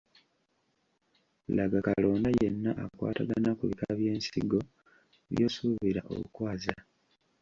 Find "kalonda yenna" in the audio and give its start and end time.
1.85-2.71